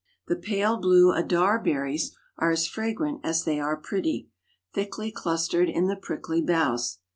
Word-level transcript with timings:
The 0.27 0.35
pale 0.35 0.77
blue 0.77 1.11
adar 1.11 1.59
berries 1.59 2.15
are 2.39 2.49
as 2.49 2.65
fragrant 2.65 3.21
as 3.23 3.43
they 3.43 3.59
are 3.59 3.77
pretty, 3.77 4.29
thickly 4.73 5.11
clustered 5.11 5.69
in 5.69 5.85
the 5.85 5.95
prickly 5.95 6.41
boughs. 6.41 6.97